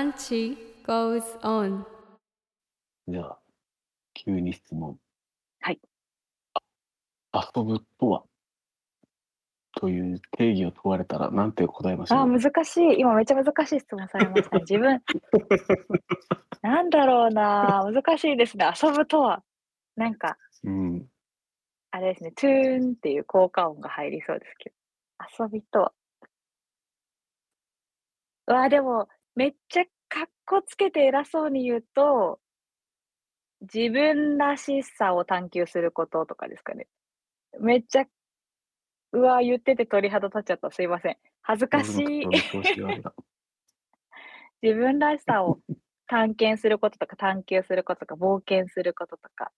[0.00, 1.84] Ranchi goes on.
[3.06, 3.38] じゃあ、
[4.14, 4.96] 急に質問。
[5.60, 5.80] はい。
[7.34, 8.22] 遊ぶとは？
[9.78, 13.00] という定義を問われたら何て答えましょあ難しい。
[13.00, 14.60] 今めっちゃ難しい質問されましたね。
[14.66, 15.02] 自分、
[16.62, 17.84] なんだろうな。
[17.84, 18.72] 難しいですね。
[18.82, 19.44] 遊ぶとは。
[19.96, 21.06] なんか、うん。
[21.90, 25.44] あれですね、トゥーンっていう効果音が入りそうですけど。
[25.44, 25.92] 遊びとは。
[28.46, 29.06] うわ、でも、
[29.40, 32.40] めっちゃかっこつけて偉そうに言うと、
[33.62, 36.88] 自分らしさを探求することとかですかね。
[37.58, 38.04] めっちゃ、
[39.12, 40.70] うわ、言ってて鳥肌立っちゃった。
[40.70, 41.16] すいません。
[41.40, 42.26] 恥ずかしい。
[44.60, 45.58] 自分らしさを
[46.06, 49.52] 探検することとか探求することとか冒険することとか、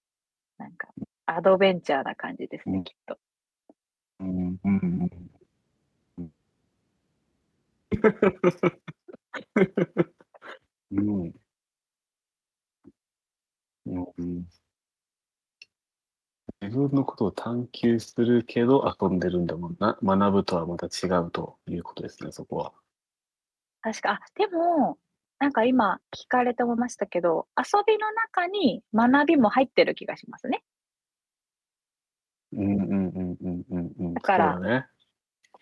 [0.59, 0.91] なんか
[1.27, 3.19] アドベンチャーな感じですね、うんきっと。
[4.21, 5.03] うんうんうん
[10.91, 11.33] うん。
[13.87, 14.47] うん。
[16.61, 19.99] 自分のことを探求するけど遊んでるんだもんな。
[20.03, 22.73] 学ぶとはまた違うということですね、そこは。
[23.81, 24.99] 確か、あ、でも、
[25.41, 30.63] なんか今聞かれて思いましたけど、遊びの中に学びも入ってる気がしますね。
[32.53, 34.15] うんうんうんうんうんうん。
[34.15, 34.87] だからそうだね。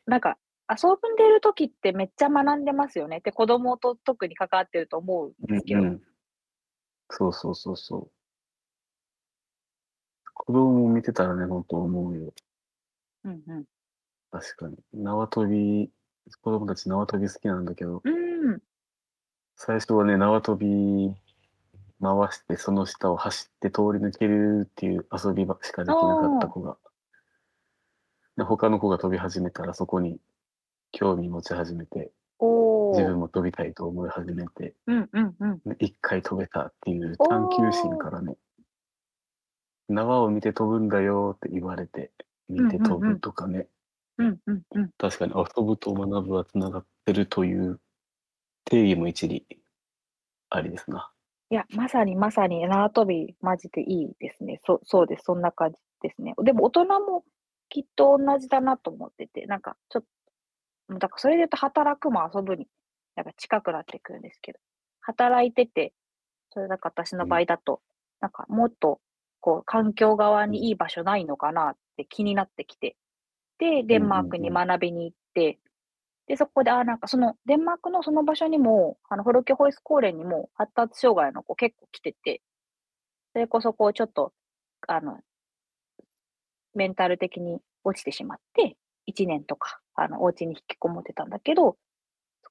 [0.06, 0.36] なんか
[0.70, 6.02] 遊んでる時ってめっちゃ学んでますよねって子供と特に関わってると思うんうですけど、んうん。
[7.10, 8.10] そうそうそうそう。
[10.32, 12.32] 子供を見てたらね、本当思うよ。
[13.24, 13.64] うんうん。
[14.30, 14.76] 確かに。
[14.94, 15.90] 縄跳び、
[16.40, 18.62] 子供たち縄跳び好きなんだけど、うん、
[19.56, 21.14] 最初はね、縄跳び
[22.00, 26.78] 回して、その下を走って通り抜けるっていう遊び場しかできなかった子が、
[28.36, 30.18] で他の子が飛び始めたらそこに
[30.92, 32.12] 興味持ち始めて。
[32.92, 35.60] 自分も飛びたいと思い始めて、うんうんうん。
[35.64, 38.36] ね一回飛べたっていう探求心からね、
[39.88, 42.10] 縄を見て飛ぶんだよって言われて、
[42.48, 43.68] 見て飛ぶとかね、
[44.18, 44.90] うんうんうん。
[44.96, 47.78] 確かに遊ぶと学ぶはつながってるという
[48.64, 49.46] 定義も一理
[50.48, 51.10] ありですな。
[51.50, 54.60] いや、まさにまさに縄跳び、マジでいいですね。
[54.64, 55.24] そそうです。
[55.24, 56.34] そんな感じですね。
[56.42, 57.24] でも大人も
[57.68, 60.08] きっと同じだなと思ってて、なんかちょっと、
[60.98, 62.66] だからそれで言うと働くも遊ぶに、
[63.16, 64.58] なんか近くなってくるんですけど、
[65.00, 65.92] 働いてて、
[66.50, 67.80] それなんか私の場合だと、
[68.20, 69.00] なんかもっと、
[69.40, 72.96] こう、環境側にいい場所ないのかなって気になってきて、
[73.58, 75.58] で、デンマークに学びに行って、
[76.26, 82.42] で、そこで、あ、なんかその、デンマークのその場所にも、あの、ホルケホイスコーレンにも発達障害の子結構来てて、
[83.32, 84.32] それこそこう、ちょっと、
[84.86, 85.18] あの、
[86.74, 91.76] メンタル的に落ちてしまって、1年とか、あの、お家に引きこもってたんだけど、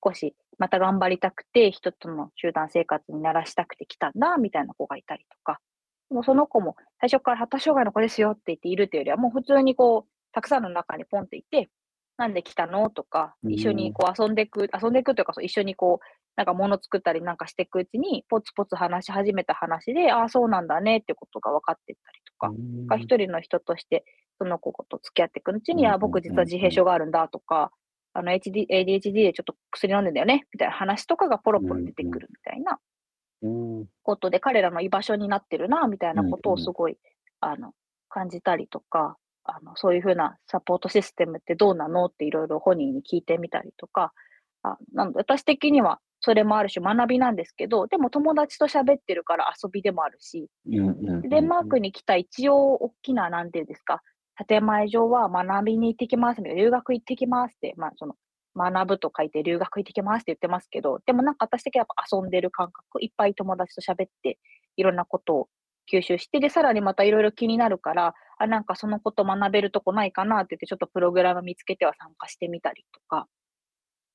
[0.04, 5.60] 少し、また頑張りたくて、人との集団生活に慣らしたくて来たんだ、みたいな子がいたりとか、
[6.10, 11.70] もうその子も最初から発達障害の子ですよって言っているというよりは、もう普通にこう、たくさんの中にポンっていて、
[12.20, 12.90] なんで来たの？
[12.92, 13.54] とか、うん。
[13.54, 22.54] 一緒にこう遊んでいく、遊んでいくというか、そう一緒にこう、なんか物作ったりなんかしていくうちに、ポツポツ話し始めた話で、ああ、そうなんだねってことが分かってったりとか、
[22.88, 24.06] が一人の人として、
[24.38, 27.72] その子と付き合っていくうちに、うんあ僕実は自閉症があるんだとか、
[28.14, 32.80] あの HD、ADHD でちょっと薬飲んでんだよね、みたいな話とかがポロポロ出てくるみたいな
[33.42, 33.90] うん。
[34.04, 36.98] ことで、彼らの居場所になってるな、みたいなことをすごい、
[37.42, 37.74] あの、
[38.10, 39.18] 感じたりとか、
[39.56, 44.14] あの、そういうふうなサポートシステムってどうなのっていろいろ本人に聞いてみたりとか、
[44.64, 54.02] あなので私的にはそれもある種学びなんですけど、でも友達と喋ってるから遊びでもあるし、デンマークに来た一応大きな、なんていうんですか、
[54.48, 58.16] 建前上は学びに行ってきます留学行ってきますって、まあその、
[58.56, 64.40] 学ぶと書いて留学行ってきますって言ってますけど、でもなんか私的にはやっぱ遊んでる感覚、いっぱい友達と喋って、
[64.76, 65.48] いろんなことを
[65.92, 73.28] 吸収して、で、さらにまたいろいろ気になるから、あ、なんかそのこと学べるとこないかなって言って、ちょっとプログラム見つけては参加してみたりとか。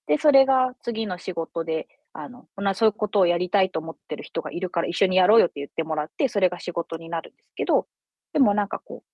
[0.06, 7.86] で、それが次の仕事で、あの、そういうことをやりたいと思ってる人がいるから一緒にやろうよって言ってもらって、それが仕事になるんですけど、
[8.32, 9.08] でもなんかこう、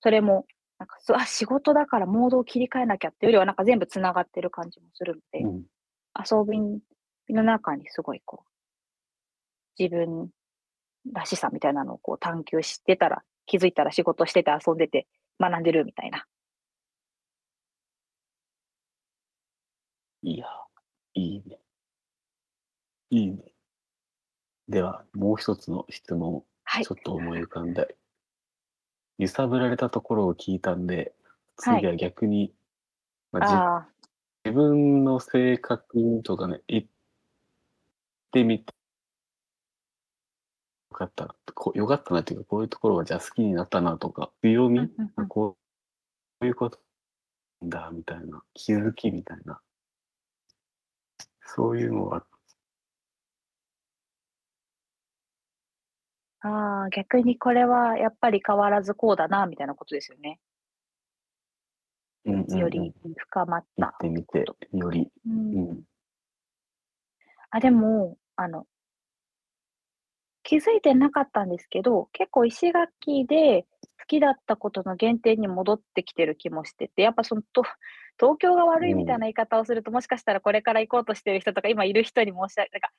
[0.00, 0.46] それも、
[0.78, 5.62] なんかす、あ、仕事だからモードを切り替えなきゃっていうよりは、なんか全部つながってる感じもするので、うん
[6.18, 6.58] 遊び
[7.34, 8.48] の中にすごいこう、
[9.78, 10.30] 自分
[11.12, 15.06] らしさみたいなのをこう探求してたら、気づいたら仕事してて遊んでて
[15.40, 16.26] 学んでるみたいな。
[20.22, 20.46] いや、
[21.14, 21.58] いいね。
[23.10, 23.52] いいね。
[24.68, 26.94] では、もう一つの質問をはいちょ。
[26.94, 27.96] っと思い浮かんで、
[29.18, 31.14] 揺さぶられたところを聞いたんで、
[31.58, 32.52] はい次は逆に、
[33.32, 33.88] まあじああ、
[34.44, 36.86] 自分の性格とかね、い
[38.32, 38.85] てみて、よ
[40.96, 44.90] かった、こよかったなっていうか、こういうところがじゃあ好きになったなとか、強み、
[45.28, 45.56] こ
[46.40, 46.80] ういうこと
[47.62, 49.60] だみたいな、気づきみたいな、
[51.42, 52.24] そういうのは、
[56.40, 60.40] ああ、逆にこれはやっぱり変わらずこうだな、みたいなことですよね。
[62.24, 62.58] うんうんうん。
[62.58, 63.64] より深まっ。
[63.76, 65.82] やったてみて、より、う、うんん、
[67.50, 68.66] あ、でも、あの、
[70.46, 73.66] 気づいてなかったんですけど、結構石垣で
[73.98, 77.64] 好きだったことの原点に戻ってきてる気もしてて、やっぱそのと
[78.16, 82.90] 東京が悪いみたいな言い方をすると、もしかしたらこれから行こうとしてる人とか、今いる人に申し訳なんか、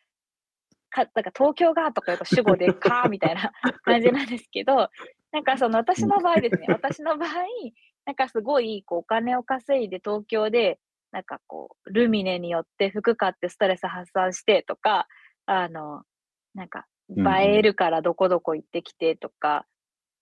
[1.05, 3.53] かなんか東京がとか言うと主語でかーみたいな
[3.85, 4.89] 感じなんですけど、
[5.31, 7.29] なんかその私の場合ですね、私の場合、
[8.05, 10.79] なんかすごいこうお金を稼いで東京で、
[11.13, 15.07] なんかこう、ルミネによって服買ってストレス発散してとか、
[15.45, 16.03] あの、
[16.53, 19.65] なんか映えるからどこどこ行ってきてとか、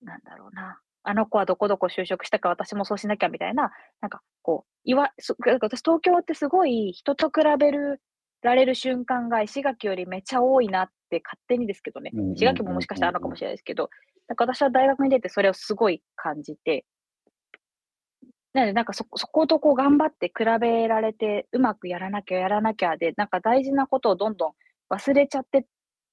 [0.02, 0.80] なんだろうな。
[1.08, 3.72] あの子はどこどこ就職したから私もそうしなきゃみたいな、
[4.02, 8.02] なんかこう、いわ、私東京ってすごい人と比べる、
[8.42, 12.36] られる瞬間が石垣よりめっちゃ多いなって勝手にですけどねうんうんうんうん。
[12.36, 13.90] 石垣ももしかしたらあるのかもしれないですけど、
[14.28, 16.86] なんか私は大学に出てそれをすごい感じて、
[18.54, 24.54] なのでなんかそ、そことこう頑張って比べられて、うまくやらなきゃやらなきゃで、なんか大事なことをどんどん
[24.90, 25.68] 忘れちゃって、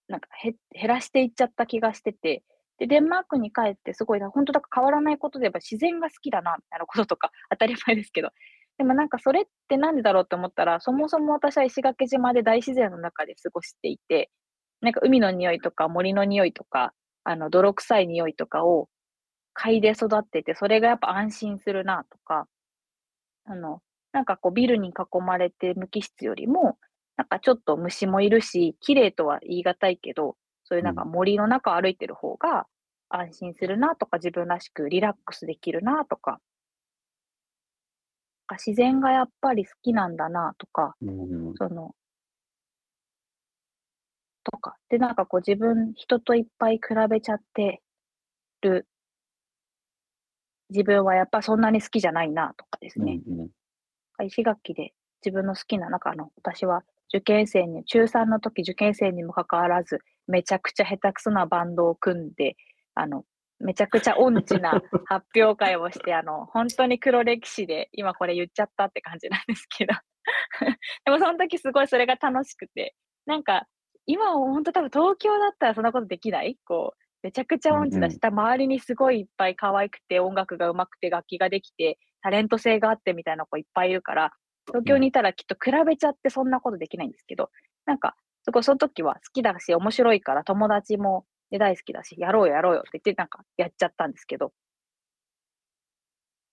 [0.08, 0.54] なんか減
[0.88, 2.42] らしていっちゃった気がしてて、
[2.78, 8.30] で、デンマークに帰ってすごい、本当だから変わらないことで言えば自然が好きだな、みたいなこととか 当たり前ですけど、
[8.78, 14.30] でもなんかそれってなんでだろうって思ったら、そもそも私は石垣島で大自然の中で過ごしていて、
[14.80, 16.92] なんか海の匂いとか森の匂いとか、
[17.24, 18.88] あの泥臭い匂いとかを
[19.54, 22.48] 嗅いで育ってて、それがやっぱ安心するなとか、
[23.44, 23.80] あの、
[24.12, 26.78] なんかこうビルに囲まれて無機質よりも、
[27.16, 32.66] なんかちょっと虫もいるし、綺麗とは言い難いけど、そういうなんか森の中歩いてる方が
[33.08, 36.40] 安心するなとか、自分らしくリラックスできるなとか、
[38.46, 41.94] か自然がやっぱり好きなんだなとか、うんその、
[44.44, 44.76] とか。
[44.88, 47.82] で、なんかこう自分、人といっぱい比べちゃって
[48.62, 48.86] る
[50.70, 53.20] 自分はやっぱそんなに好きじゃないなとかですね。
[53.26, 53.48] うんうん
[54.24, 54.92] 石垣で
[55.24, 62.56] 自分の好きな、なんかあの、私は受験生に、中3の時受験生にもかかわらず、めちゃくちゃ下手くそなバンドを組んで、
[62.94, 63.24] あの、
[63.60, 69.94] めちゃくちゃ音痴な 発表会をして、あの、本当に黒歴史で、今これ言っちゃったって感じなんですけど。
[71.04, 72.94] でもその時すごいそれが楽しくて、
[73.26, 73.66] なんか、
[74.06, 76.56] 今は本当多分東京だったらそんなことできない？
[76.64, 84.32] こう、めちゃくちゃ音痴だし、うん周りにすごいいっぱい可愛くて、音楽が上手くて、楽器ができて、タレント性があってみたいな子いっぱいいるから、
[84.66, 87.50] 東京にいたらきっと比べちゃってそんなことできないんですけど、
[87.86, 94.52] なんか、すごいその時は好きだし、面白いから友達もで大好きだし、やろうよやろうよって言って、なんかやっちゃったんですけど、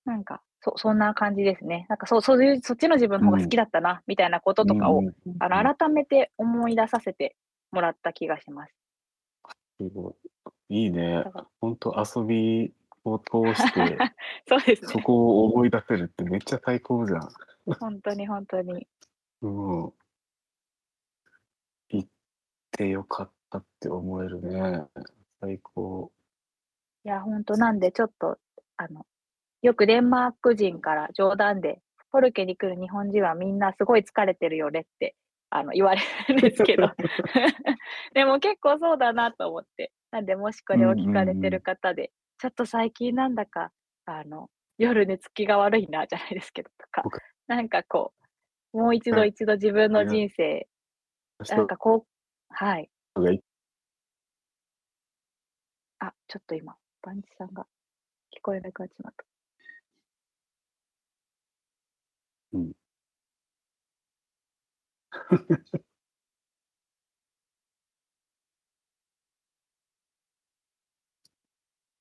[0.06, 1.86] なんか、そそんな感じですね。
[1.90, 7.36] なんかそう、そういう、そっちの自分の方が好きだったな、みたいなこととかを、うんうんあの、改めて思い出させて
[7.72, 8.74] もらった気がします。
[9.80, 11.24] すごいいいね。
[11.62, 12.74] 本当遊び
[13.06, 13.98] を通して、
[14.48, 14.88] そうですね。
[14.90, 17.30] そこを思い出せるってめっちゃ最高じゃん。
[17.80, 18.88] 本当に本当に。
[19.42, 19.94] うん。
[21.90, 22.08] 行っ
[22.72, 24.84] てよかったって思えるね。
[25.42, 26.12] 最高。
[27.06, 28.38] いや、本当なんで、ちょっと、
[28.78, 29.06] あの、
[29.62, 35.16] よくデンマーク人から冗談で、ポルケに来る日本人はみんなすごい疲れてるよねって、
[35.50, 36.92] あの、言われるんですけど。
[38.14, 39.92] でも結構そうだなと思って。
[40.12, 43.72] なんで、もしこれを聞かれてる方で、ちょっと最近なんだか、
[44.06, 48.14] あの、夜寝つきが悪いな、じゃないですけど、とか僕、なんかこ
[48.74, 50.68] う、もう一度一度自分の人生、
[51.50, 52.90] なんかこう、はい。
[56.00, 57.66] あ、ちょっと今、パンチさんが
[58.34, 59.26] 聞こえなくなっちまった。
[62.54, 62.72] うん。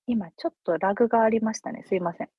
[0.07, 1.85] 今、ちょっとラグがありましたね。
[1.87, 2.31] すいません。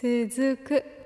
[0.00, 0.99] 続く。